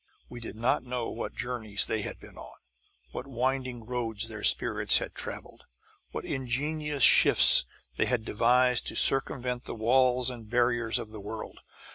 We 0.29 0.39
did 0.39 0.55
not 0.55 0.81
know 0.83 1.11
what 1.11 1.35
journeys 1.35 1.85
they 1.85 2.01
had 2.01 2.19
been 2.19 2.35
on, 2.35 2.55
what 3.11 3.27
winding 3.27 3.85
roads 3.85 4.27
their 4.29 4.43
spirits 4.43 4.97
had 4.97 5.13
travelled, 5.13 5.65
what 6.09 6.25
ingenious 6.25 7.03
shifts 7.03 7.65
they 7.97 8.05
had 8.07 8.25
devised 8.25 8.87
to 8.87 8.95
circumvent 8.95 9.65
the 9.65 9.75
walls 9.75 10.31
and 10.31 10.49
barriers 10.49 10.97
of 10.97 11.11
the 11.11 11.21
world. 11.21 11.59